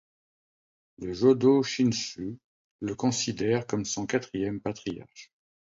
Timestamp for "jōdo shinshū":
1.13-2.39